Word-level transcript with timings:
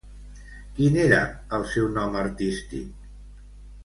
Quin 0.77 0.95
era 1.01 1.19
el 1.57 1.65
seu 1.75 1.85
nom 2.01 2.17
artístic? 2.25 2.91